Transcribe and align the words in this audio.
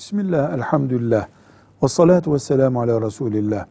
Bismillah, 0.00 0.52
elhamdülillah. 0.54 1.26
Ve 1.82 1.88
salatu 1.88 2.34
ve 2.34 2.38
selamu 2.38 2.80
ala 2.80 3.02
Resulillah. 3.02 3.66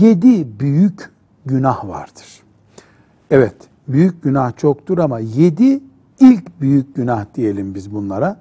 Yedi 0.00 0.60
büyük 0.60 1.10
günah 1.46 1.88
vardır. 1.88 2.42
Evet, 3.30 3.54
büyük 3.88 4.22
günah 4.22 4.56
çoktur 4.56 4.98
ama 4.98 5.18
yedi 5.20 5.80
ilk 6.20 6.60
büyük 6.60 6.94
günah 6.94 7.24
diyelim 7.34 7.74
biz 7.74 7.94
bunlara. 7.94 8.36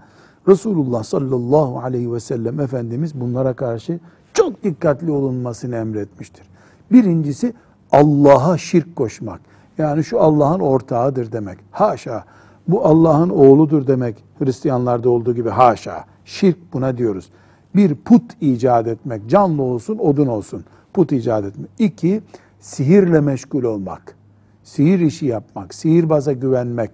Resulullah 0.47 1.03
sallallahu 1.03 1.79
aleyhi 1.79 2.13
ve 2.13 2.19
sellem 2.19 2.59
Efendimiz 2.59 3.19
bunlara 3.19 3.53
karşı 3.53 3.99
çok 4.33 4.63
dikkatli 4.63 5.11
olunmasını 5.11 5.75
emretmiştir. 5.75 6.45
Birincisi 6.91 7.53
Allah'a 7.91 8.57
şirk 8.57 8.95
koşmak. 8.95 9.41
Yani 9.77 10.03
şu 10.03 10.21
Allah'ın 10.21 10.59
ortağıdır 10.59 11.31
demek. 11.31 11.57
Haşa. 11.71 12.23
Bu 12.69 12.85
Allah'ın 12.85 13.29
oğludur 13.29 13.87
demek. 13.87 14.23
Hristiyanlarda 14.39 15.09
olduğu 15.09 15.35
gibi 15.35 15.49
haşa. 15.49 16.05
Şirk 16.25 16.73
buna 16.73 16.97
diyoruz. 16.97 17.29
Bir 17.75 17.95
put 17.95 18.23
icat 18.41 18.87
etmek. 18.87 19.29
Canlı 19.29 19.61
olsun, 19.61 19.97
odun 19.97 20.27
olsun. 20.27 20.65
Put 20.93 21.11
icat 21.11 21.45
etmek. 21.45 21.69
İki, 21.79 22.21
sihirle 22.59 23.21
meşgul 23.21 23.63
olmak. 23.63 24.15
Sihir 24.63 24.99
işi 24.99 25.25
yapmak, 25.25 25.73
sihirbaza 25.73 26.33
güvenmek, 26.33 26.91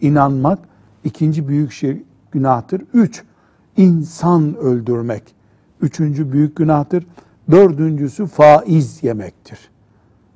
inanmak 0.00 0.58
ikinci 1.04 1.48
büyük 1.48 1.72
şirk 1.72 2.02
günahtır. 2.32 2.82
Üç, 2.94 3.22
insan 3.76 4.56
öldürmek. 4.56 5.22
Üçüncü 5.80 6.32
büyük 6.32 6.56
günahtır. 6.56 7.06
Dördüncüsü 7.50 8.26
faiz 8.26 9.02
yemektir. 9.02 9.58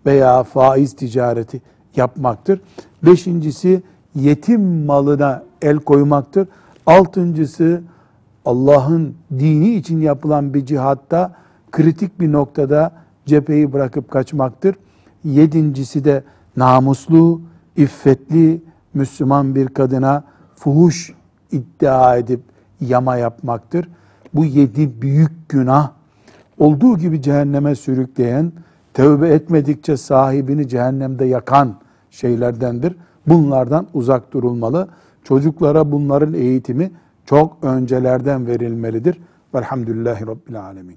Veya 0.07 0.43
faiz 0.43 0.97
ticareti 0.97 1.63
yapmaktır. 1.97 2.61
Beşincisi 3.03 3.83
yetim 4.15 4.85
malına 4.85 5.43
el 5.63 5.77
koymaktır. 5.77 6.49
Altıncısı 6.87 7.83
Allah'ın 8.45 9.15
dini 9.39 9.75
için 9.75 10.01
yapılan 10.01 10.55
bir 10.55 10.67
cihatta 10.67 11.33
kritik 11.71 12.21
bir 12.21 12.33
noktada 12.33 12.93
cepheyi 13.27 13.73
bırakıp 13.73 14.11
kaçmaktır. 14.11 14.77
Yedincisi 15.25 16.05
de 16.05 16.25
namuslu, 16.57 17.41
iffetli 17.77 18.63
Müslüman 18.95 19.55
bir 19.55 19.69
kadına 19.69 20.25
fuhuş 20.57 21.15
iddia 21.53 22.17
edip 22.17 22.41
yama 22.81 23.17
yapmaktır. 23.17 23.89
Bu 24.35 24.45
yedi 24.45 25.03
büyük 25.03 25.49
günah 25.49 25.91
olduğu 26.59 26.99
gibi 26.99 27.23
cehenneme 27.23 27.75
sürükleyen, 27.75 28.53
tövbe 28.95 29.29
etmedikçe 29.29 29.97
sahibini 29.97 30.69
cehennemde 30.69 31.25
yakan 31.25 31.75
şeylerdendir. 32.13 32.97
Bunlardan 33.27 33.87
uzak 33.95 34.33
durulmalı. 34.33 34.89
Çocuklara 35.25 35.93
bunların 35.93 36.35
eğitimi 36.35 36.91
çok 37.25 37.57
öncelerden 37.63 38.47
verilmelidir. 38.47 39.21
Velhamdülillahi 39.55 40.27
Rabbil 40.27 40.61
Alemin. 40.61 40.97